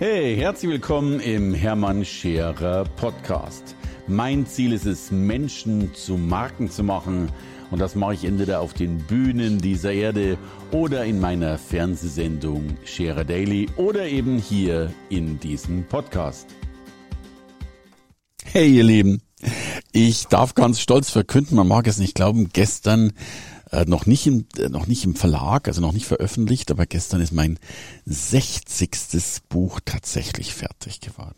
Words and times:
Hey, 0.00 0.34
herzlich 0.34 0.70
willkommen 0.70 1.20
im 1.20 1.52
Hermann 1.52 2.06
Scherer 2.06 2.84
Podcast. 2.96 3.76
Mein 4.06 4.46
Ziel 4.46 4.72
ist 4.72 4.86
es, 4.86 5.10
Menschen 5.10 5.94
zu 5.94 6.16
Marken 6.16 6.70
zu 6.70 6.82
machen. 6.82 7.30
Und 7.70 7.80
das 7.80 7.96
mache 7.96 8.14
ich 8.14 8.24
entweder 8.24 8.62
auf 8.62 8.72
den 8.72 8.96
Bühnen 8.96 9.58
dieser 9.58 9.92
Erde 9.92 10.38
oder 10.72 11.04
in 11.04 11.20
meiner 11.20 11.58
Fernsehsendung 11.58 12.78
Scherer 12.86 13.24
Daily 13.24 13.68
oder 13.76 14.08
eben 14.08 14.38
hier 14.38 14.90
in 15.10 15.38
diesem 15.38 15.84
Podcast. 15.84 16.46
Hey, 18.42 18.70
ihr 18.70 18.84
Lieben. 18.84 19.20
Ich 19.92 20.28
darf 20.28 20.54
ganz 20.54 20.80
stolz 20.80 21.10
verkünden, 21.10 21.56
man 21.56 21.68
mag 21.68 21.86
es 21.86 21.98
nicht 21.98 22.14
glauben, 22.14 22.48
gestern 22.54 23.12
äh, 23.70 23.84
noch 23.84 24.06
nicht 24.06 24.26
im 24.26 24.46
äh, 24.58 24.68
noch 24.68 24.86
nicht 24.86 25.04
im 25.04 25.14
Verlag, 25.14 25.68
also 25.68 25.80
noch 25.80 25.92
nicht 25.92 26.06
veröffentlicht, 26.06 26.70
aber 26.70 26.86
gestern 26.86 27.20
ist 27.20 27.32
mein 27.32 27.58
60. 28.06 28.90
Buch 29.48 29.80
tatsächlich 29.84 30.54
fertig 30.54 31.00
geworden. 31.00 31.36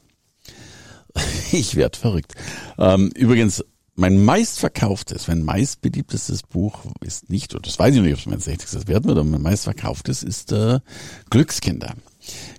Ich 1.52 1.77
werd 1.77 1.96
verrückt. 1.96 2.34
Ähm, 2.78 3.10
übrigens, 3.14 3.62
mein 3.95 4.24
meistverkauftes, 4.24 5.28
mein 5.28 5.45
meistbeliebtestes 5.45 6.42
Buch 6.45 6.86
ist 7.00 7.28
nicht, 7.28 7.55
und 7.55 7.66
das 7.66 7.78
weiß 7.78 7.95
ich 7.95 8.00
nicht, 8.00 8.14
ob 8.14 8.20
es 8.20 8.27
mein 8.27 8.41
60. 8.41 8.88
werden 8.88 9.05
wird, 9.05 9.19
aber 9.19 9.28
mein 9.28 9.42
meistverkauftes 9.42 10.22
ist 10.22 10.52
äh, 10.52 10.80
Glückskinder. 11.28 11.94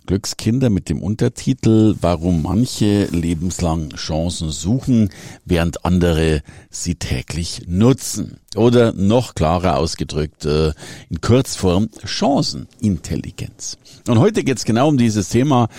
Glückskinder 0.05 0.69
mit 0.69 0.89
dem 0.89 1.01
Untertitel 1.01 1.95
Warum 2.01 2.41
manche 2.41 3.05
lebenslang 3.05 3.89
Chancen 3.95 4.51
suchen, 4.51 5.09
während 5.45 5.85
andere 5.85 6.41
sie 6.69 6.95
täglich 6.95 7.63
nutzen. 7.67 8.39
Oder 8.55 8.93
noch 8.93 9.35
klarer 9.35 9.77
ausgedrückt, 9.77 10.45
äh, 10.45 10.73
in 11.09 11.21
Kurzform 11.21 11.89
Chancenintelligenz. 12.03 13.77
Und 14.07 14.19
heute 14.19 14.43
geht 14.43 14.57
es 14.57 14.65
genau 14.65 14.89
um 14.89 14.97
dieses 14.97 15.29
Thema, 15.29 15.69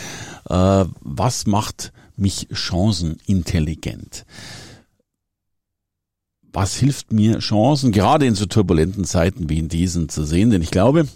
äh, 0.49 0.85
was 1.01 1.47
macht 1.47 1.93
mich 2.17 2.49
chancenintelligent? 2.53 4.25
Was 6.53 6.77
hilft 6.77 7.13
mir, 7.13 7.41
Chancen 7.41 7.91
gerade 7.91 8.27
in 8.27 8.37
so 8.37 8.47
turbulenten 8.47 9.05
Zeiten 9.05 9.49
wie 9.51 9.59
in 9.59 9.69
diesen 9.69 10.09
zu 10.09 10.25
sehen? 10.25 10.51
Denn 10.51 10.63
ich 10.63 10.71
glaube, 10.71 11.09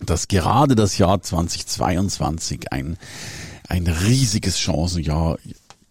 dass 0.00 0.28
gerade 0.28 0.74
das 0.74 0.98
Jahr 0.98 1.20
2022 1.20 2.72
ein, 2.72 2.96
ein 3.68 3.86
riesiges 3.86 4.58
Chancenjahr 4.58 5.38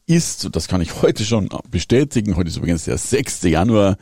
ist. 0.05 0.45
Und 0.45 0.55
das 0.55 0.67
kann 0.67 0.81
ich 0.81 1.01
heute 1.01 1.25
schon 1.25 1.49
bestätigen. 1.69 2.35
Heute 2.35 2.49
ist 2.49 2.57
übrigens 2.57 2.85
der 2.85 2.97
6. 2.97 3.43
Januar. 3.43 3.97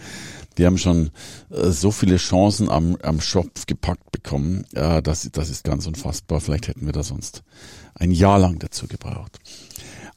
Die 0.57 0.65
haben 0.65 0.77
schon 0.77 1.11
äh, 1.49 1.69
so 1.69 1.91
viele 1.91 2.17
Chancen 2.17 2.69
am, 2.69 2.97
am 3.01 3.21
Schopf 3.21 3.65
gepackt 3.67 4.11
bekommen. 4.11 4.65
Äh, 4.73 5.01
das, 5.01 5.29
das 5.31 5.49
ist 5.49 5.63
ganz 5.63 5.87
unfassbar. 5.87 6.41
Vielleicht 6.41 6.67
hätten 6.67 6.85
wir 6.85 6.93
da 6.93 7.03
sonst 7.03 7.43
ein 7.95 8.11
Jahr 8.11 8.39
lang 8.39 8.59
dazu 8.59 8.87
gebraucht. 8.87 9.39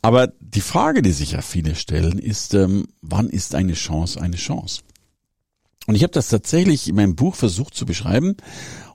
Aber 0.03 0.33
die 0.41 0.61
Frage, 0.61 1.03
die 1.03 1.13
sich 1.13 1.33
ja 1.33 1.41
viele 1.41 1.75
stellen, 1.75 2.19
ist, 2.19 2.53
ähm, 2.55 2.89
wann 3.01 3.31
ist 3.31 3.55
eine 3.55 3.75
Chance 3.75 4.21
eine 4.21 4.37
Chance? 4.37 4.83
Und 5.87 5.95
ich 5.95 6.03
habe 6.03 6.13
das 6.13 6.29
tatsächlich 6.29 6.89
in 6.89 6.97
meinem 6.97 7.15
Buch 7.15 7.35
versucht 7.35 7.75
zu 7.75 7.85
beschreiben 7.85 8.37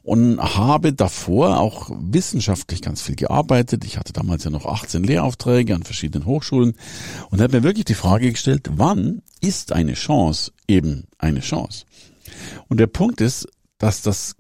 und 0.02 0.40
habe 0.40 0.94
davor 0.94 1.60
auch 1.60 1.92
wissenschaftlich 1.94 2.82
ganz 2.82 3.02
viel 3.02 3.16
gearbeitet. 3.16 3.86
Ich 3.86 3.98
hatte 3.98 4.14
damals 4.14 4.44
ja 4.44 4.50
noch 4.50 4.66
18 4.66 5.04
Lehraufträge 5.04 5.76
an 5.76 5.84
verschiedenen 5.84 6.26
Hochschulen 6.26 6.74
und 7.30 7.42
habe 7.42 7.58
mir 7.58 7.64
wirklich 7.64 7.86
die 7.86 7.94
Frage 7.94 8.32
gestellt, 8.32 8.70
wann 8.72 9.22
ist 9.42 9.72
eine 9.72 9.94
Chance 9.94 10.52
eben 10.68 11.06
eine 11.18 11.42
Chance? 11.42 11.86
Und 12.70 12.80
der 12.80 12.88
Punkt 12.88 13.22
ist, 13.22 13.48
dass 13.78 14.02
das 14.02 14.36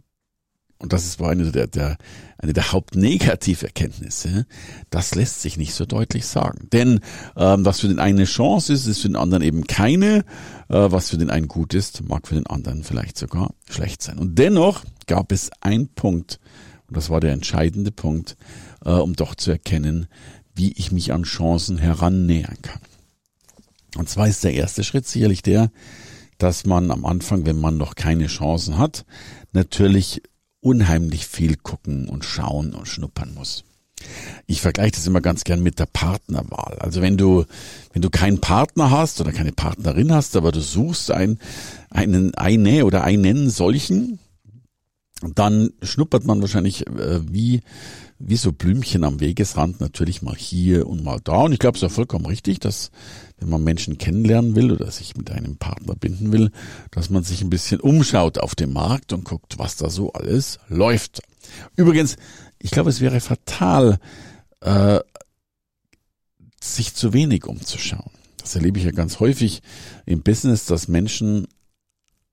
und 0.81 0.93
das 0.93 1.19
war 1.19 1.29
eine 1.29 1.51
der, 1.51 1.67
der, 1.67 1.97
eine 2.37 2.53
der 2.53 2.71
Hauptnegativerkenntnisse, 2.71 4.45
das 4.89 5.13
lässt 5.13 5.41
sich 5.41 5.57
nicht 5.57 5.73
so 5.73 5.85
deutlich 5.85 6.25
sagen. 6.25 6.69
Denn 6.71 7.01
ähm, 7.35 7.65
was 7.65 7.81
für 7.81 7.89
den 7.89 7.99
einen 7.99 8.19
eine 8.19 8.25
Chance 8.25 8.71
ist, 8.71 8.87
ist 8.87 9.01
für 9.01 9.09
den 9.09 9.17
anderen 9.17 9.43
eben 9.43 9.67
keine. 9.67 10.23
Äh, 10.69 10.91
was 10.91 11.09
für 11.09 11.17
den 11.17 11.29
einen 11.29 11.49
gut 11.49 11.73
ist, 11.73 12.07
mag 12.07 12.27
für 12.27 12.35
den 12.35 12.47
anderen 12.47 12.83
vielleicht 12.83 13.17
sogar 13.17 13.53
schlecht 13.69 14.01
sein. 14.01 14.17
Und 14.17 14.39
dennoch 14.39 14.85
gab 15.05 15.33
es 15.33 15.51
einen 15.59 15.89
Punkt, 15.89 16.39
und 16.87 16.95
das 16.95 17.09
war 17.09 17.19
der 17.19 17.33
entscheidende 17.33 17.91
Punkt, 17.91 18.37
äh, 18.85 18.91
um 18.91 19.15
doch 19.15 19.35
zu 19.35 19.51
erkennen, 19.51 20.07
wie 20.55 20.71
ich 20.71 20.93
mich 20.93 21.11
an 21.11 21.23
Chancen 21.23 21.77
herannähern 21.77 22.57
kann. 22.61 22.81
Und 23.97 24.07
zwar 24.07 24.29
ist 24.29 24.45
der 24.45 24.53
erste 24.53 24.85
Schritt 24.85 25.05
sicherlich 25.05 25.41
der, 25.41 25.71
dass 26.37 26.65
man 26.65 26.89
am 26.89 27.05
Anfang, 27.05 27.45
wenn 27.45 27.59
man 27.59 27.75
noch 27.75 27.95
keine 27.95 28.27
Chancen 28.27 28.77
hat, 28.77 29.05
natürlich 29.51 30.21
unheimlich 30.61 31.27
viel 31.27 31.55
gucken 31.55 32.09
und 32.09 32.25
schauen 32.25 32.73
und 32.73 32.87
schnuppern 32.87 33.33
muss. 33.33 33.63
Ich 34.47 34.61
vergleiche 34.61 34.93
das 34.93 35.07
immer 35.07 35.21
ganz 35.21 35.43
gern 35.43 35.61
mit 35.61 35.79
der 35.79 35.85
Partnerwahl. 35.85 36.77
Also 36.79 37.01
wenn 37.01 37.17
du, 37.17 37.45
wenn 37.93 38.01
du 38.01 38.09
keinen 38.09 38.39
Partner 38.39 38.91
hast 38.91 39.19
oder 39.19 39.31
keine 39.31 39.51
Partnerin 39.51 40.13
hast, 40.13 40.35
aber 40.35 40.51
du 40.51 40.61
suchst 40.61 41.11
einen, 41.11 41.39
einen, 41.89 42.33
eine 42.35 42.85
oder 42.85 43.03
einen 43.03 43.49
solchen, 43.49 44.19
dann 45.21 45.71
schnuppert 45.81 46.23
man 46.23 46.41
wahrscheinlich 46.41 46.87
äh, 46.87 47.19
wie, 47.29 47.61
wie 48.19 48.37
so 48.37 48.53
Blümchen 48.53 49.03
am 49.03 49.19
Wegesrand 49.19 49.81
natürlich 49.81 50.21
mal 50.21 50.35
hier 50.35 50.87
und 50.87 51.03
mal 51.03 51.19
da. 51.23 51.41
Und 51.41 51.51
ich 51.51 51.59
glaube, 51.59 51.75
es 51.75 51.83
ist 51.83 51.89
ja 51.89 51.93
vollkommen 51.93 52.25
richtig, 52.25 52.59
dass 52.59 52.91
wenn 53.39 53.49
man 53.49 53.63
Menschen 53.63 53.97
kennenlernen 53.97 54.55
will 54.55 54.71
oder 54.71 54.91
sich 54.91 55.15
mit 55.15 55.31
einem 55.31 55.57
Partner 55.57 55.95
binden 55.95 56.31
will, 56.31 56.51
dass 56.91 57.09
man 57.09 57.23
sich 57.23 57.41
ein 57.41 57.49
bisschen 57.49 57.79
umschaut 57.79 58.37
auf 58.37 58.55
dem 58.55 58.73
Markt 58.73 59.13
und 59.13 59.23
guckt, 59.23 59.57
was 59.57 59.77
da 59.77 59.89
so 59.89 60.11
alles 60.13 60.59
läuft. 60.67 61.21
Übrigens, 61.75 62.17
ich 62.59 62.71
glaube, 62.71 62.89
es 62.89 63.01
wäre 63.01 63.19
fatal, 63.21 63.99
äh, 64.61 64.99
sich 66.61 66.93
zu 66.93 67.13
wenig 67.13 67.45
umzuschauen. 67.45 68.11
Das 68.37 68.55
erlebe 68.55 68.79
ich 68.79 68.85
ja 68.85 68.91
ganz 68.91 69.19
häufig 69.19 69.61
im 70.05 70.21
Business, 70.21 70.65
dass 70.65 70.87
Menschen 70.87 71.47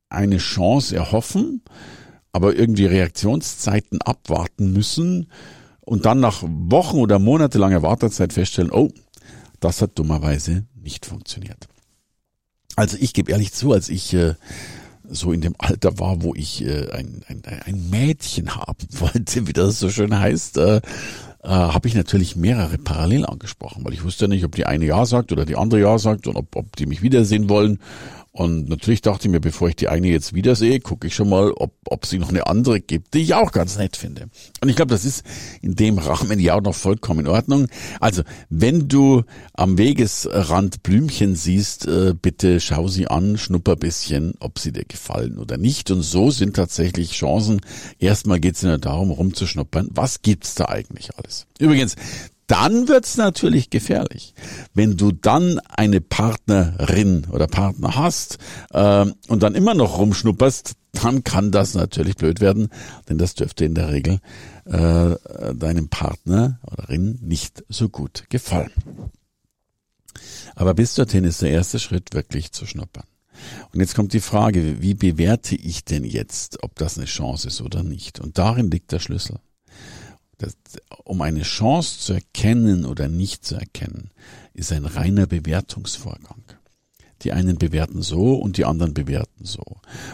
eine 0.09 0.39
Chance 0.39 0.97
erhoffen, 0.97 1.63
aber 2.33 2.57
irgendwie 2.57 2.87
Reaktionszeiten 2.87 4.01
abwarten 4.03 4.73
müssen 4.73 5.31
und 5.81 6.05
dann 6.05 6.21
nach 6.21 6.43
Wochen 6.43 6.99
oder 6.99 7.19
monatelanger 7.19 7.83
Wartezeit 7.83 8.33
feststellen, 8.33 8.73
oh, 8.73 8.91
das 9.61 9.83
hat 9.83 9.99
dummerweise 9.99 10.65
nicht 10.87 11.05
funktioniert. 11.05 11.69
Also 12.77 12.97
ich 12.99 13.13
gebe 13.13 13.33
ehrlich 13.33 13.53
zu, 13.53 13.73
als 13.73 13.89
ich 13.91 14.15
äh, 14.15 14.35
so 15.09 15.33
in 15.33 15.41
dem 15.41 15.55
Alter 15.59 15.99
war, 15.99 16.23
wo 16.23 16.35
ich 16.35 16.65
äh, 16.65 16.91
ein, 16.91 17.23
ein, 17.29 17.43
ein 17.45 17.91
Mädchen 17.91 18.57
haben 18.57 18.87
wollte, 18.91 19.47
wie 19.47 19.53
das 19.53 19.79
so 19.79 19.91
schön 19.91 20.19
heißt, 20.19 20.57
äh, 20.59 20.77
äh, 20.77 20.83
habe 21.49 21.89
ich 21.89 21.95
natürlich 21.95 22.37
mehrere 22.37 22.79
parallel 22.79 23.27
angesprochen, 23.27 23.85
weil 23.85 23.93
ich 23.93 24.05
wusste 24.05 24.29
nicht, 24.29 24.45
ob 24.45 24.55
die 24.55 24.67
eine 24.67 24.87
Ja 24.87 25.05
sagt 25.07 25.33
oder 25.33 25.45
die 25.45 25.57
andere 25.57 25.81
Ja 25.81 25.99
sagt 25.99 26.27
und 26.27 26.37
ob, 26.37 26.55
ob 26.57 26.77
die 26.77 26.87
mich 26.87 27.03
wiedersehen 27.03 27.49
wollen. 27.49 27.79
Und 28.37 28.69
natürlich 28.69 29.01
dachte 29.01 29.29
ich 29.29 29.33
mir, 29.33 29.41
bevor 29.41 29.71
ich 29.71 29.77
die 29.77 29.89
eine 29.89 30.09
jetzt 30.09 30.35
wiedersehe, 30.35 30.79
gucke 30.81 31.07
ich 31.07 31.15
schon 31.15 31.31
mal, 31.31 31.53
ob, 31.53 31.73
ob 31.87 32.05
sie 32.05 32.19
noch 32.19 32.29
eine 32.29 32.47
andere 32.47 32.83
gibt, 32.83 33.15
die 33.15 33.21
ich 33.21 33.33
auch 33.33 33.51
ganz 33.51 33.79
nett 33.79 33.97
finde. 33.97 34.29
Und 34.61 34.69
ich 34.69 34.77
glaube, 34.77 34.91
das 34.91 35.07
ist 35.07 35.25
in 35.63 35.75
dem 35.75 35.97
Rahmen 35.97 36.39
ja 36.39 36.55
auch 36.55 36.61
noch 36.61 36.75
vollkommen 36.75 37.21
in 37.21 37.29
Ordnung. 37.29 37.69
Also, 37.99 38.25
wenn 38.51 38.89
du 38.89 39.23
am 39.55 39.79
Wegesrand 39.79 40.83
Blümchen 40.83 41.35
siehst, 41.35 41.87
äh, 41.87 42.13
bitte 42.21 42.61
schau 42.61 42.89
sie 42.89 43.09
an, 43.09 43.39
schnupper 43.39 43.75
bisschen, 43.75 44.35
ob 44.39 44.59
sie 44.59 44.71
dir 44.71 44.85
gefallen 44.85 45.39
oder 45.39 45.57
nicht. 45.57 45.91
Und 45.91 46.03
so 46.03 46.31
sind 46.31 46.57
tatsächlich 46.57 47.13
Chancen. 47.13 47.63
Erstmal 47.99 48.39
geht 48.39 48.57
es 48.57 48.63
nur 48.63 48.77
darum, 48.77 49.13
rumzuschnuppern. 49.13 49.89
Was 49.93 50.21
gibt's 50.21 50.55
da 50.55 50.67
eigentlich 50.67 51.17
alles? 51.17 51.47
Übrigens, 51.59 51.97
dann 52.47 52.89
wird's 52.89 53.17
natürlich 53.17 53.71
gefährlich. 53.71 54.35
Wenn 54.75 54.97
du 54.97 55.13
dann 55.13 55.59
eine 55.69 56.01
Partnerin 56.01 57.27
oder 57.31 57.47
Partner 57.47 57.97
hast 57.97 58.39
äh, 58.71 59.07
und 59.29 59.43
dann 59.43 59.55
immer 59.55 59.75
noch 59.75 59.99
rumschnupperst, 59.99 60.75
dann 60.93 61.25
kann 61.25 61.51
das 61.51 61.75
natürlich 61.75 62.17
blöd 62.17 62.41
werden, 62.41 62.69
denn 63.09 63.19
das 63.19 63.35
dürfte 63.35 63.65
in 63.65 63.75
der 63.75 63.91
Regel 63.91 64.21
äh, 64.65 65.17
deinem 65.55 65.89
Partner 65.89 66.61
oder 66.71 66.89
Rin 66.89 67.19
nicht 67.21 67.65
so 67.69 67.89
gut 67.89 68.25
gefallen. 68.31 68.73
Aber 70.55 70.73
bis 70.75 70.95
dorthin 70.95 71.25
ist 71.25 71.43
der 71.43 71.51
erste 71.51 71.79
Schritt 71.79 72.15
wirklich 72.15 72.53
zu 72.53 72.65
schnuppern. 72.65 73.05
Und 73.73 73.81
jetzt 73.81 73.95
kommt 73.95 74.15
die 74.15 74.21
Frage, 74.21 74.81
wie 74.81 74.95
bewerte 74.95 75.55
ich 75.55 75.85
denn 75.85 76.05
jetzt, 76.05 76.63
ob 76.63 76.75
das 76.77 76.97
eine 76.97 77.07
Chance 77.07 77.49
ist 77.49 77.61
oder 77.61 77.83
nicht? 77.83 78.19
Und 78.19 78.39
darin 78.39 78.71
liegt 78.71 78.93
der 78.93 78.99
Schlüssel. 78.99 79.39
Das, 80.39 80.55
um 81.05 81.23
eine 81.23 81.43
Chance 81.43 81.99
zu 81.99 82.13
erkennen 82.13 82.85
oder 82.85 83.09
nicht 83.09 83.45
zu 83.45 83.55
erkennen, 83.55 84.11
ist 84.53 84.73
ein 84.73 84.85
reiner 84.85 85.27
Bewertungsvorgang. 85.27 86.43
Die 87.23 87.33
einen 87.33 87.57
bewerten 87.57 88.03
so 88.03 88.35
und 88.35 88.59
die 88.59 88.67
anderen 88.67 88.93
bewerten 88.93 89.47
so. 89.47 89.63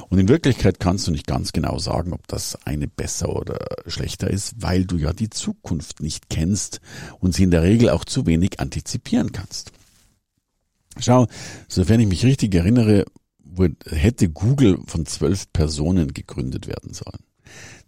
Und 0.09 0.19
in 0.21 0.29
Wirklichkeit 0.29 0.79
kannst 0.79 1.09
du 1.09 1.11
nicht 1.11 1.27
ganz 1.27 1.53
genau 1.53 1.79
sagen, 1.79 2.13
ob 2.13 2.29
das 2.29 2.57
eine 2.65 2.87
besser 2.87 3.35
oder 3.35 3.59
schlechter 3.89 4.31
ist, 4.31 4.55
weil 4.63 4.85
du 4.85 4.97
ja 4.97 5.13
die 5.13 5.29
Zukunft 5.29 6.01
nicht 6.01 6.31
kennst 6.31 6.81
und 7.19 7.35
sie 7.35 7.43
in 7.43 7.51
der 7.51 7.63
Regel 7.63 7.91
auch 7.91 8.05
zu 8.05 8.27
wenig 8.27 8.61
antizipieren 8.61 9.33
kannst. 9.33 9.73
Schau, 10.99 11.27
sofern 11.67 12.01
ich 12.01 12.07
mich 12.07 12.25
richtig 12.25 12.55
erinnere, 12.55 13.05
hätte 13.87 14.29
Google 14.29 14.79
von 14.87 15.05
zwölf 15.05 15.53
Personen 15.53 16.15
gegründet 16.15 16.69
werden 16.69 16.95
sollen. 16.95 17.25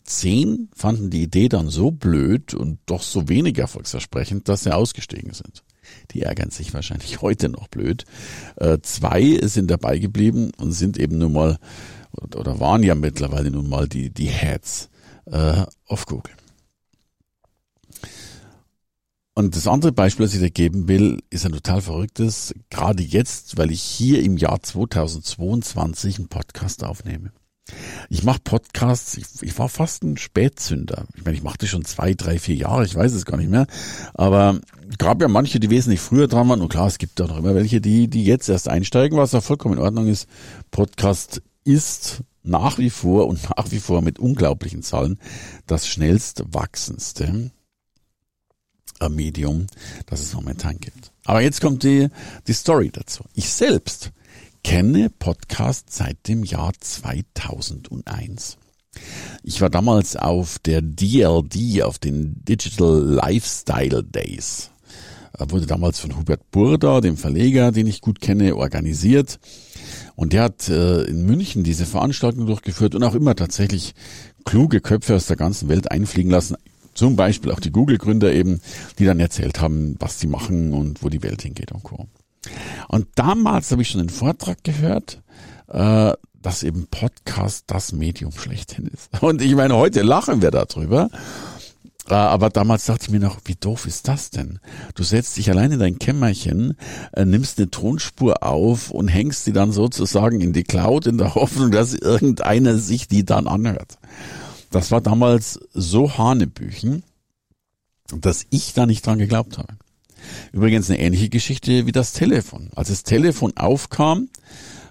Zehn 0.04 0.68
fanden 0.74 1.08
die 1.10 1.22
Idee 1.22 1.48
dann 1.48 1.68
so 1.68 1.90
blöd 1.90 2.52
und 2.54 2.78
doch 2.86 3.02
so 3.02 3.28
wenig 3.28 3.58
erfolgsversprechend, 3.58 4.48
dass 4.48 4.64
sie 4.64 4.74
ausgestiegen 4.74 5.32
sind. 5.32 5.64
Die 6.10 6.22
ärgern 6.22 6.50
sich 6.50 6.74
wahrscheinlich 6.74 7.22
heute 7.22 7.48
noch 7.48 7.68
blöd. 7.68 8.04
Äh, 8.56 8.78
zwei 8.82 9.40
sind 9.42 9.70
dabei 9.70 9.98
geblieben 9.98 10.52
und 10.58 10.72
sind 10.72 10.98
eben 10.98 11.18
nun 11.18 11.32
mal 11.32 11.58
oder 12.36 12.60
waren 12.60 12.82
ja 12.82 12.94
mittlerweile 12.94 13.50
nun 13.50 13.68
mal 13.68 13.88
die 13.88 14.10
die 14.10 14.28
Heads 14.28 14.88
äh, 15.26 15.64
auf 15.86 16.06
Google. 16.06 16.34
Und 19.36 19.56
das 19.56 19.66
andere 19.66 19.90
Beispiel, 19.90 20.26
das 20.26 20.34
ich 20.34 20.40
dir 20.40 20.50
geben 20.50 20.86
will, 20.86 21.20
ist 21.30 21.44
ein 21.44 21.52
total 21.52 21.80
verrücktes, 21.80 22.54
gerade 22.70 23.02
jetzt, 23.02 23.58
weil 23.58 23.72
ich 23.72 23.82
hier 23.82 24.22
im 24.22 24.36
Jahr 24.36 24.62
2022 24.62 26.18
einen 26.18 26.28
Podcast 26.28 26.84
aufnehme. 26.84 27.32
Ich 28.10 28.22
mache 28.24 28.40
Podcasts, 28.44 29.16
ich, 29.16 29.24
ich, 29.40 29.58
war 29.58 29.68
fast 29.68 30.02
ein 30.02 30.18
Spätzünder. 30.18 31.06
Ich 31.16 31.24
meine, 31.24 31.36
ich 31.36 31.42
machte 31.42 31.66
schon 31.66 31.84
zwei, 31.84 32.14
drei, 32.14 32.38
vier 32.38 32.54
Jahre, 32.54 32.84
ich 32.84 32.94
weiß 32.94 33.12
es 33.12 33.24
gar 33.24 33.38
nicht 33.38 33.50
mehr. 33.50 33.66
Aber 34.12 34.60
gab 34.98 35.22
ja 35.22 35.28
manche, 35.28 35.60
die 35.60 35.70
wesentlich 35.70 36.00
früher 36.00 36.28
dran 36.28 36.48
waren. 36.48 36.60
Und 36.60 36.68
klar, 36.68 36.86
es 36.86 36.98
gibt 36.98 37.20
auch 37.20 37.28
noch 37.28 37.38
immer 37.38 37.54
welche, 37.54 37.80
die, 37.80 38.08
die 38.08 38.24
jetzt 38.24 38.48
erst 38.48 38.68
einsteigen, 38.68 39.18
was 39.18 39.34
auch 39.34 39.42
vollkommen 39.42 39.78
in 39.78 39.82
Ordnung 39.82 40.08
ist. 40.08 40.28
Podcast 40.70 41.42
ist 41.64 42.22
nach 42.42 42.76
wie 42.78 42.90
vor 42.90 43.26
und 43.26 43.42
nach 43.56 43.70
wie 43.70 43.80
vor 43.80 44.02
mit 44.02 44.18
unglaublichen 44.18 44.82
Zahlen 44.82 45.18
das 45.66 45.88
schnellst 45.88 46.44
wachsendste 46.48 47.50
Medium, 49.08 49.66
das 50.06 50.20
es 50.20 50.34
momentan 50.34 50.78
gibt. 50.78 51.12
Aber 51.24 51.40
jetzt 51.40 51.60
kommt 51.60 51.82
die, 51.82 52.08
die 52.46 52.52
Story 52.52 52.90
dazu. 52.90 53.24
Ich 53.34 53.50
selbst 53.50 54.12
kenne 54.64 55.10
Podcast 55.10 55.92
seit 55.92 56.26
dem 56.26 56.42
Jahr 56.42 56.72
2001. 56.80 58.56
Ich 59.44 59.60
war 59.60 59.70
damals 59.70 60.16
auf 60.16 60.58
der 60.58 60.80
DLD, 60.80 61.82
auf 61.82 61.98
den 61.98 62.42
Digital 62.44 63.00
Lifestyle 63.00 64.02
Days. 64.02 64.70
Wurde 65.38 65.66
damals 65.66 66.00
von 66.00 66.16
Hubert 66.16 66.50
Burda, 66.50 67.00
dem 67.00 67.16
Verleger, 67.16 67.72
den 67.72 67.86
ich 67.86 68.00
gut 68.00 68.20
kenne, 68.20 68.56
organisiert. 68.56 69.38
Und 70.16 70.32
der 70.32 70.44
hat 70.44 70.68
äh, 70.68 71.02
in 71.02 71.26
München 71.26 71.62
diese 71.62 71.86
Veranstaltung 71.86 72.46
durchgeführt 72.46 72.94
und 72.94 73.02
auch 73.02 73.14
immer 73.14 73.36
tatsächlich 73.36 73.94
kluge 74.44 74.80
Köpfe 74.80 75.16
aus 75.16 75.26
der 75.26 75.36
ganzen 75.36 75.68
Welt 75.68 75.90
einfliegen 75.90 76.30
lassen. 76.30 76.56
Zum 76.94 77.16
Beispiel 77.16 77.50
auch 77.50 77.60
die 77.60 77.72
Google-Gründer 77.72 78.32
eben, 78.32 78.60
die 78.98 79.04
dann 79.04 79.20
erzählt 79.20 79.60
haben, 79.60 79.96
was 79.98 80.20
sie 80.20 80.28
machen 80.28 80.72
und 80.72 81.02
wo 81.02 81.08
die 81.08 81.22
Welt 81.22 81.42
hingeht 81.42 81.72
und 81.72 81.82
Co. 81.82 82.06
Und 82.88 83.06
damals 83.14 83.70
habe 83.70 83.82
ich 83.82 83.88
schon 83.88 84.00
einen 84.00 84.10
Vortrag 84.10 84.62
gehört, 84.64 85.22
äh, 85.68 86.12
dass 86.42 86.62
eben 86.62 86.86
Podcast 86.88 87.64
das 87.68 87.92
Medium 87.92 88.32
schlechthin 88.32 88.86
ist. 88.86 89.10
Und 89.22 89.42
ich 89.42 89.54
meine, 89.54 89.76
heute 89.76 90.02
lachen 90.02 90.42
wir 90.42 90.50
darüber. 90.50 91.10
Äh, 92.08 92.14
aber 92.14 92.50
damals 92.50 92.84
dachte 92.84 93.04
ich 93.04 93.10
mir 93.10 93.20
noch, 93.20 93.38
wie 93.46 93.54
doof 93.54 93.86
ist 93.86 94.08
das 94.08 94.30
denn? 94.30 94.58
Du 94.94 95.02
setzt 95.02 95.36
dich 95.36 95.50
allein 95.50 95.72
in 95.72 95.78
dein 95.78 95.98
Kämmerchen, 95.98 96.76
äh, 97.12 97.24
nimmst 97.24 97.58
eine 97.58 97.70
Tonspur 97.70 98.42
auf 98.42 98.90
und 98.90 99.08
hängst 99.08 99.44
sie 99.44 99.52
dann 99.52 99.72
sozusagen 99.72 100.40
in 100.40 100.52
die 100.52 100.64
Cloud 100.64 101.06
in 101.06 101.18
der 101.18 101.34
Hoffnung, 101.34 101.70
dass 101.70 101.94
irgendeiner 101.94 102.78
sich 102.78 103.08
die 103.08 103.24
dann 103.24 103.46
anhört. 103.46 103.98
Das 104.70 104.90
war 104.90 105.00
damals 105.00 105.60
so 105.72 106.18
Hanebüchen, 106.18 107.04
dass 108.08 108.46
ich 108.50 108.74
da 108.74 108.86
nicht 108.86 109.06
dran 109.06 109.18
geglaubt 109.18 109.56
habe. 109.56 109.74
Übrigens 110.52 110.90
eine 110.90 111.00
ähnliche 111.00 111.28
Geschichte 111.28 111.86
wie 111.86 111.92
das 111.92 112.12
Telefon. 112.12 112.70
Als 112.74 112.88
das 112.88 113.02
Telefon 113.02 113.52
aufkam, 113.56 114.28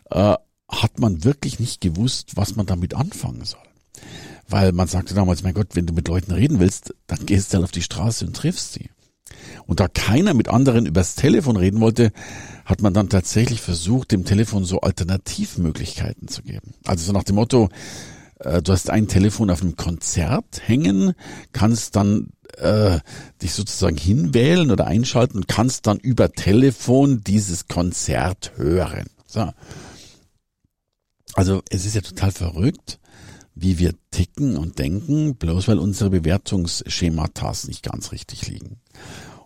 äh, 0.10 0.36
hat 0.70 1.00
man 1.00 1.24
wirklich 1.24 1.60
nicht 1.60 1.82
gewusst, 1.82 2.36
was 2.36 2.56
man 2.56 2.66
damit 2.66 2.94
anfangen 2.94 3.46
soll. 3.46 3.60
Weil 4.48 4.72
man 4.72 4.88
sagte 4.88 5.14
damals, 5.14 5.44
mein 5.44 5.54
Gott, 5.54 5.70
wenn 5.74 5.86
du 5.86 5.94
mit 5.94 6.08
Leuten 6.08 6.32
reden 6.32 6.60
willst, 6.60 6.94
dann 7.08 7.26
gehst 7.26 7.52
du 7.52 7.56
halt 7.56 7.66
auf 7.66 7.72
die 7.72 7.82
Straße 7.82 8.26
und 8.26 8.36
triffst 8.36 8.74
sie. 8.74 8.90
Und 9.66 9.80
da 9.80 9.88
keiner 9.88 10.34
mit 10.34 10.48
anderen 10.48 10.86
übers 10.86 11.16
Telefon 11.16 11.58
reden 11.58 11.80
wollte, 11.80 12.12
hat 12.66 12.82
man 12.82 12.94
dann 12.94 13.10
tatsächlich 13.10 13.62
versucht, 13.62 14.12
dem 14.12 14.26
Telefon 14.26 14.66
so 14.66 14.82
Alternativmöglichkeiten 14.82 16.28
zu 16.28 16.44
geben. 16.44 16.74
Also 16.86 17.06
so 17.06 17.12
nach 17.12 17.24
dem 17.24 17.36
Motto, 17.36 17.70
du 18.44 18.72
hast 18.72 18.90
ein 18.90 19.08
Telefon 19.08 19.50
auf 19.50 19.62
einem 19.62 19.76
Konzert 19.76 20.68
hängen, 20.68 21.14
kannst 21.52 21.96
dann 21.96 22.30
äh, 22.58 23.00
dich 23.42 23.54
sozusagen 23.54 23.98
hinwählen 23.98 24.72
oder 24.72 24.88
einschalten 24.88 25.38
und 25.38 25.48
kannst 25.48 25.88
dann 25.88 25.98
über 26.00 26.32
Telefon 26.32 27.22
dieses 27.24 27.68
Konzert 27.68 28.54
hören. 28.58 29.08
So. 29.26 29.52
Also 31.34 31.62
es 31.70 31.86
ist 31.86 31.96
ja 31.96 32.02
total 32.02 32.32
verrückt, 32.32 33.00
wie 33.56 33.80
wir 33.80 33.94
ticken 34.12 34.58
und 34.58 34.80
denken, 34.80 35.36
bloß 35.36 35.68
weil 35.68 35.80
unsere 35.80 36.10
Bewertungsschematas 36.10 37.68
nicht 37.68 37.84
ganz 37.84 38.12
richtig 38.12 38.48
liegen. 38.48 38.82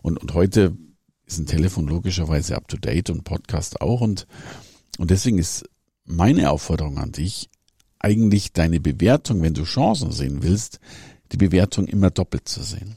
Und, 0.02 0.18
und 0.18 0.34
heute 0.34 0.76
ist 1.24 1.38
ein 1.38 1.46
Telefon 1.46 1.86
logischerweise 1.86 2.56
up 2.56 2.68
to 2.68 2.76
date 2.76 3.10
und 3.10 3.24
Podcast 3.24 3.80
auch 3.80 4.00
und, 4.00 4.26
und 4.98 5.10
deswegen 5.10 5.38
ist 5.38 5.68
meine 6.04 6.50
Aufforderung 6.50 6.98
an 6.98 7.12
dich, 7.12 7.50
eigentlich 7.98 8.52
deine 8.52 8.80
Bewertung, 8.80 9.42
wenn 9.42 9.54
du 9.54 9.64
Chancen 9.64 10.12
sehen 10.12 10.42
willst, 10.42 10.80
die 11.32 11.36
Bewertung 11.36 11.86
immer 11.86 12.10
doppelt 12.10 12.48
zu 12.48 12.62
sehen. 12.62 12.96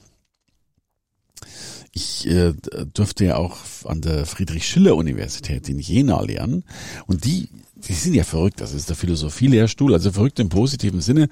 Ich 1.93 2.25
äh, 2.27 2.53
durfte 2.93 3.25
ja 3.25 3.35
auch 3.35 3.57
an 3.83 4.01
der 4.01 4.25
Friedrich-Schiller-Universität 4.25 5.67
in 5.67 5.79
Jena 5.79 6.21
lernen 6.21 6.63
und 7.05 7.25
die, 7.25 7.49
die 7.75 7.93
sind 7.93 8.13
ja 8.13 8.23
verrückt, 8.23 8.61
das 8.61 8.73
ist 8.73 8.87
der 8.87 8.95
Philosophielehrstuhl, 8.95 9.93
also 9.93 10.11
verrückt 10.11 10.39
im 10.39 10.47
positiven 10.47 11.01
Sinne, 11.01 11.27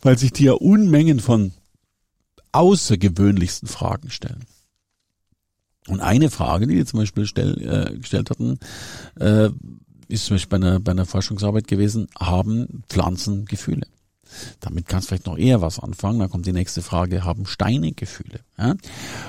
weil 0.00 0.16
sich 0.16 0.32
die 0.32 0.44
ja 0.44 0.52
Unmengen 0.52 1.20
von 1.20 1.52
außergewöhnlichsten 2.52 3.68
Fragen 3.68 4.10
stellen. 4.10 4.46
Und 5.88 6.00
eine 6.00 6.30
Frage, 6.30 6.66
die 6.66 6.76
die 6.76 6.84
zum 6.84 7.00
Beispiel 7.00 7.26
stell, 7.26 7.60
äh, 7.60 7.98
gestellt 7.98 8.30
hatten, 8.30 8.58
äh, 9.18 9.50
ist 10.08 10.26
zum 10.26 10.36
Beispiel 10.36 10.58
bei 10.58 10.66
einer, 10.66 10.80
bei 10.80 10.92
einer 10.92 11.06
Forschungsarbeit 11.06 11.68
gewesen, 11.68 12.08
haben 12.18 12.82
Pflanzen 12.88 13.44
Gefühle? 13.44 13.86
Damit 14.60 14.86
kannst 14.86 15.06
du 15.06 15.08
vielleicht 15.08 15.26
noch 15.26 15.38
eher 15.38 15.62
was 15.62 15.78
anfangen. 15.78 16.18
Dann 16.18 16.30
kommt 16.30 16.46
die 16.46 16.52
nächste 16.52 16.82
Frage, 16.82 17.24
haben 17.24 17.46
Steine 17.46 17.92
Gefühle? 17.92 18.40
Ja? 18.58 18.74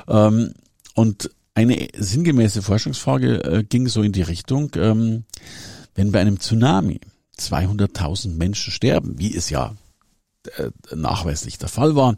Ähm, 0.07 0.53
und 0.95 1.29
eine 1.55 1.87
sinngemäße 1.97 2.61
Forschungsfrage 2.61 3.43
äh, 3.43 3.63
ging 3.63 3.87
so 3.87 4.01
in 4.01 4.11
die 4.11 4.21
Richtung, 4.21 4.71
ähm, 4.75 5.25
wenn 5.95 6.11
bei 6.11 6.19
einem 6.19 6.39
Tsunami 6.39 6.99
200.000 7.37 8.35
Menschen 8.35 8.71
sterben, 8.71 9.17
wie 9.19 9.35
es 9.35 9.49
ja 9.49 9.75
äh, 10.57 10.69
nachweislich 10.95 11.57
der 11.57 11.69
Fall 11.69 11.95
war, 11.95 12.15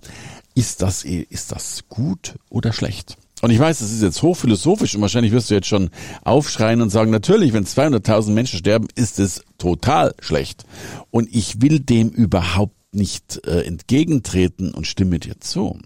ist 0.56 0.82
das, 0.82 1.04
ist 1.04 1.52
das 1.52 1.84
gut 1.90 2.36
oder 2.50 2.74
schlecht? 2.74 3.18
Und 3.42 3.50
ich 3.52 3.60
weiß, 3.60 3.80
das 3.80 3.92
ist 3.92 4.04
jetzt 4.04 4.22
hochphilosophisch 4.22 4.96
und 4.96 5.02
wahrscheinlich 5.02 5.32
wirst 5.32 5.50
du 5.50 5.56
jetzt 5.56 5.68
schon 5.68 5.90
aufschreien 6.24 6.82
und 6.82 6.90
sagen, 6.90 7.12
natürlich, 7.12 7.54
wenn 7.54 7.66
200.000 7.66 8.32
Menschen 8.32 8.60
sterben, 8.60 8.88
ist 8.96 9.20
es 9.20 9.44
total 9.58 10.14
schlecht. 10.20 10.66
Und 11.10 11.34
ich 11.34 11.62
will 11.62 11.80
dem 11.80 12.10
überhaupt 12.10 12.76
nicht 12.94 13.46
äh, 13.48 13.62
entgegentreten 13.62 14.74
und 14.74 14.86
stimme 14.86 15.20
dir 15.20 15.40
zu. 15.40 15.80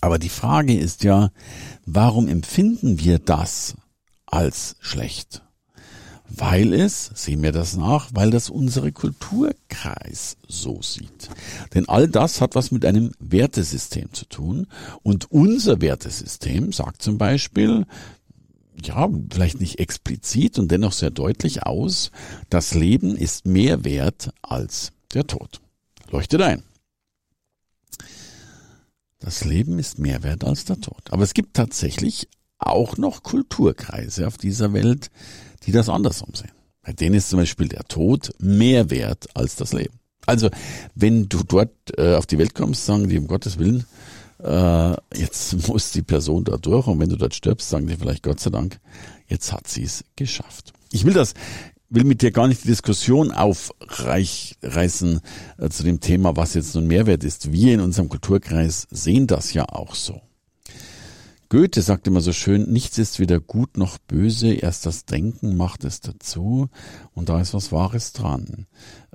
Aber 0.00 0.18
die 0.18 0.28
Frage 0.28 0.78
ist 0.78 1.02
ja, 1.02 1.30
warum 1.86 2.28
empfinden 2.28 3.00
wir 3.00 3.18
das 3.18 3.74
als 4.26 4.76
schlecht? 4.80 5.42
Weil 6.28 6.72
es, 6.72 7.10
sehen 7.14 7.42
wir 7.42 7.52
das 7.52 7.76
nach, 7.76 8.10
weil 8.12 8.30
das 8.30 8.50
unsere 8.50 8.92
Kulturkreis 8.92 10.36
so 10.46 10.82
sieht. 10.82 11.30
Denn 11.74 11.88
all 11.88 12.08
das 12.08 12.40
hat 12.40 12.54
was 12.54 12.70
mit 12.70 12.84
einem 12.84 13.12
Wertesystem 13.18 14.12
zu 14.12 14.26
tun 14.26 14.66
und 15.02 15.30
unser 15.30 15.80
Wertesystem 15.80 16.72
sagt 16.72 17.02
zum 17.02 17.18
Beispiel, 17.18 17.86
ja, 18.82 19.08
vielleicht 19.30 19.60
nicht 19.60 19.78
explizit 19.80 20.58
und 20.58 20.70
dennoch 20.70 20.92
sehr 20.92 21.10
deutlich 21.10 21.64
aus, 21.64 22.10
das 22.50 22.74
Leben 22.74 23.16
ist 23.16 23.46
mehr 23.46 23.84
wert 23.84 24.30
als 24.42 24.92
der 25.14 25.26
Tod. 25.26 25.60
Leuchtet 26.10 26.42
ein. 26.42 26.62
Das 29.18 29.44
Leben 29.44 29.78
ist 29.80 29.98
mehr 29.98 30.22
wert 30.22 30.44
als 30.44 30.64
der 30.64 30.80
Tod. 30.80 31.10
Aber 31.10 31.24
es 31.24 31.34
gibt 31.34 31.54
tatsächlich 31.54 32.28
auch 32.58 32.96
noch 32.96 33.22
Kulturkreise 33.22 34.26
auf 34.26 34.36
dieser 34.36 34.72
Welt, 34.72 35.10
die 35.64 35.72
das 35.72 35.88
andersrum 35.88 36.34
sehen. 36.34 36.52
Bei 36.82 36.92
denen 36.92 37.16
ist 37.16 37.30
zum 37.30 37.38
Beispiel 37.38 37.68
der 37.68 37.84
Tod 37.84 38.30
mehr 38.38 38.90
wert 38.90 39.28
als 39.34 39.56
das 39.56 39.72
Leben. 39.72 39.98
Also 40.26 40.50
wenn 40.94 41.28
du 41.28 41.42
dort 41.42 41.70
äh, 41.96 42.14
auf 42.14 42.26
die 42.26 42.38
Welt 42.38 42.54
kommst, 42.54 42.84
sagen 42.84 43.08
die 43.08 43.18
um 43.18 43.26
Gottes 43.26 43.58
Willen, 43.58 43.84
äh, 44.42 44.94
jetzt 45.14 45.68
muss 45.68 45.92
die 45.92 46.02
Person 46.02 46.44
da 46.44 46.56
durch 46.56 46.86
und 46.86 47.00
wenn 47.00 47.08
du 47.08 47.16
dort 47.16 47.34
stirbst, 47.34 47.68
sagen 47.68 47.86
die 47.86 47.96
vielleicht 47.96 48.22
Gott 48.22 48.40
sei 48.40 48.50
Dank, 48.50 48.80
jetzt 49.26 49.52
hat 49.52 49.68
sie 49.68 49.84
es 49.84 50.04
geschafft. 50.16 50.72
Ich 50.90 51.04
will 51.04 51.14
das, 51.14 51.34
will 51.90 52.04
mit 52.04 52.22
dir 52.22 52.30
gar 52.30 52.48
nicht 52.48 52.64
die 52.64 52.68
Diskussion 52.68 53.32
aufreißen 53.32 55.20
äh, 55.58 55.68
zu 55.68 55.82
dem 55.82 56.00
Thema, 56.00 56.36
was 56.36 56.54
jetzt 56.54 56.74
nun 56.74 56.86
Mehrwert 56.86 57.24
ist. 57.24 57.52
Wir 57.52 57.74
in 57.74 57.80
unserem 57.80 58.08
Kulturkreis 58.08 58.86
sehen 58.90 59.26
das 59.26 59.52
ja 59.52 59.64
auch 59.68 59.94
so. 59.94 60.20
Goethe 61.50 61.80
sagt 61.80 62.06
immer 62.06 62.20
so 62.20 62.34
schön, 62.34 62.70
nichts 62.70 62.98
ist 62.98 63.18
weder 63.18 63.40
gut 63.40 63.78
noch 63.78 63.96
böse, 63.96 64.52
erst 64.52 64.84
das 64.84 65.06
Denken 65.06 65.56
macht 65.56 65.82
es 65.84 66.02
dazu 66.02 66.68
und 67.14 67.30
da 67.30 67.40
ist 67.40 67.54
was 67.54 67.72
Wahres 67.72 68.12
dran. 68.12 68.66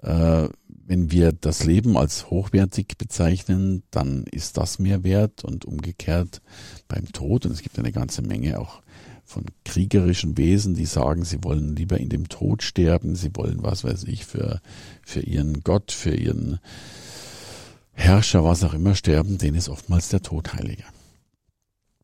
Äh, 0.01 0.47
wenn 0.67 1.11
wir 1.11 1.31
das 1.31 1.63
Leben 1.63 1.95
als 1.95 2.31
hochwertig 2.31 2.97
bezeichnen, 2.97 3.83
dann 3.91 4.23
ist 4.23 4.57
das 4.57 4.79
mehr 4.79 5.03
wert 5.03 5.43
und 5.43 5.65
umgekehrt 5.65 6.41
beim 6.87 7.11
Tod. 7.11 7.45
Und 7.45 7.51
es 7.51 7.61
gibt 7.61 7.77
eine 7.77 7.91
ganze 7.91 8.23
Menge 8.23 8.59
auch 8.59 8.81
von 9.23 9.45
kriegerischen 9.63 10.35
Wesen, 10.37 10.73
die 10.73 10.85
sagen, 10.85 11.23
sie 11.23 11.43
wollen 11.43 11.75
lieber 11.75 11.99
in 11.99 12.09
dem 12.09 12.29
Tod 12.29 12.63
sterben, 12.63 13.15
sie 13.15 13.29
wollen, 13.35 13.61
was 13.61 13.83
weiß 13.83 14.05
ich, 14.05 14.25
für, 14.25 14.59
für 15.03 15.21
ihren 15.21 15.61
Gott, 15.61 15.91
für 15.91 16.13
ihren 16.15 16.59
Herrscher, 17.93 18.43
was 18.43 18.63
auch 18.63 18.73
immer 18.73 18.95
sterben, 18.95 19.37
denen 19.37 19.55
ist 19.55 19.69
oftmals 19.69 20.09
der 20.09 20.21
Tod 20.21 20.53
heiliger. 20.53 20.85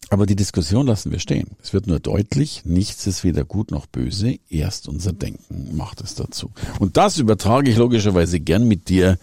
Aber 0.09 0.25
die 0.25 0.35
Diskussion 0.35 0.87
lassen 0.87 1.11
wir 1.11 1.19
stehen. 1.19 1.51
Es 1.61 1.73
wird 1.73 1.85
nur 1.85 1.99
deutlich, 1.99 2.63
nichts 2.65 3.05
ist 3.05 3.23
weder 3.23 3.45
gut 3.45 3.69
noch 3.71 3.85
böse, 3.85 4.39
erst 4.49 4.87
unser 4.87 5.13
Denken 5.13 5.75
macht 5.75 6.01
es 6.01 6.15
dazu. 6.15 6.51
Und 6.79 6.97
das 6.97 7.19
übertrage 7.19 7.69
ich 7.69 7.77
logischerweise 7.77 8.39
gern 8.39 8.67
mit 8.67 8.89
dir 8.89 9.19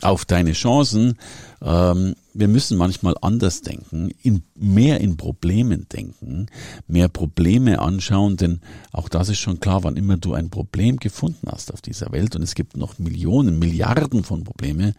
auf 0.00 0.24
deine 0.24 0.52
Chancen. 0.52 1.18
Ähm, 1.62 2.14
wir 2.34 2.48
müssen 2.48 2.76
manchmal 2.76 3.14
anders 3.20 3.62
denken, 3.62 4.10
in, 4.22 4.42
mehr 4.56 5.00
in 5.00 5.16
Problemen 5.16 5.86
denken, 5.88 6.46
mehr 6.88 7.08
Probleme 7.08 7.78
anschauen, 7.78 8.36
denn 8.36 8.60
auch 8.92 9.08
das 9.08 9.28
ist 9.28 9.38
schon 9.38 9.60
klar, 9.60 9.84
wann 9.84 9.96
immer 9.96 10.16
du 10.16 10.34
ein 10.34 10.50
Problem 10.50 10.96
gefunden 10.96 11.46
hast 11.46 11.72
auf 11.72 11.80
dieser 11.80 12.10
Welt 12.10 12.34
und 12.34 12.42
es 12.42 12.56
gibt 12.56 12.76
noch 12.76 12.98
Millionen, 12.98 13.58
Milliarden 13.60 14.24
von 14.24 14.42
Probleme, 14.42 14.94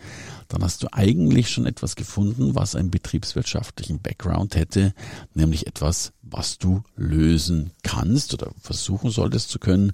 dann 0.48 0.64
hast 0.64 0.82
du 0.84 0.88
eigentlich 0.94 1.50
schon 1.50 1.66
etwas 1.66 1.96
gefunden, 1.96 2.56
was 2.56 2.76
einen 2.76 2.90
betriebswirtschaftlichen 2.90 4.00
Background 4.00 4.56
hätte, 4.56 4.94
nämlich 5.34 5.68
etwas, 5.68 6.14
was 6.22 6.58
du 6.58 6.84
lösen 6.96 7.72
kannst 7.84 8.34
oder 8.34 8.52
versuchen 8.62 9.10
solltest 9.10 9.50
zu 9.50 9.60
können, 9.60 9.92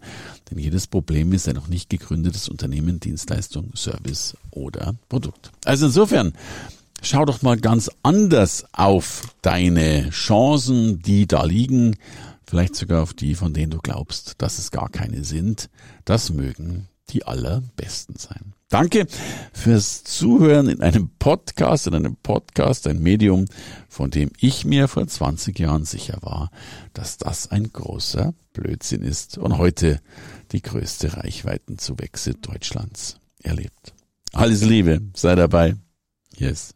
denn 0.49 0.59
jedes 0.59 0.87
Problem 0.87 1.33
ist 1.33 1.47
ein 1.47 1.55
noch 1.55 1.67
nicht 1.67 1.89
gegründetes 1.89 2.49
Unternehmen, 2.49 2.99
Dienstleistung, 2.99 3.71
Service 3.75 4.35
oder 4.51 4.93
Produkt. 5.09 5.51
Also 5.65 5.87
insofern, 5.87 6.33
schau 7.01 7.25
doch 7.25 7.41
mal 7.41 7.57
ganz 7.57 7.89
anders 8.03 8.65
auf 8.71 9.35
deine 9.41 10.09
Chancen, 10.11 10.99
die 11.01 11.27
da 11.27 11.43
liegen, 11.43 11.97
vielleicht 12.45 12.75
sogar 12.75 13.03
auf 13.03 13.13
die, 13.13 13.35
von 13.35 13.53
denen 13.53 13.71
du 13.71 13.79
glaubst, 13.79 14.35
dass 14.37 14.59
es 14.59 14.71
gar 14.71 14.89
keine 14.89 15.23
sind. 15.23 15.69
Das 16.05 16.29
mögen 16.29 16.87
die 17.09 17.25
allerbesten 17.25 18.15
sein. 18.15 18.53
Danke 18.69 19.05
fürs 19.51 20.05
Zuhören 20.05 20.69
in 20.69 20.81
einem 20.81 21.09
Podcast, 21.19 21.87
in 21.87 21.95
einem 21.95 22.15
Podcast, 22.15 22.87
ein 22.87 23.01
Medium, 23.01 23.45
von 23.89 24.11
dem 24.11 24.31
ich 24.39 24.63
mir 24.63 24.87
vor 24.87 25.05
20 25.05 25.59
Jahren 25.59 25.83
sicher 25.83 26.19
war, 26.21 26.51
dass 26.93 27.17
das 27.17 27.51
ein 27.51 27.73
großer 27.73 28.33
Blödsinn 28.53 29.01
ist 29.01 29.37
und 29.37 29.57
heute 29.57 29.99
die 30.53 30.61
größte 30.61 31.17
Reichweitenzuwächse 31.17 32.35
Deutschlands 32.35 33.17
erlebt. 33.43 33.93
Alles 34.31 34.61
Liebe, 34.61 35.01
sei 35.13 35.35
dabei. 35.35 35.75
Yes 36.37 36.75